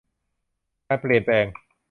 [0.87, 1.45] การเปลี่ยนแปลง